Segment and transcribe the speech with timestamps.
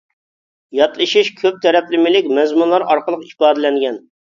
[0.77, 4.07] ياتلىشىش كۆپ تەرەپلىمىلىك مەزمۇنلار ئارقىلىق ئىپادىلەنگەن.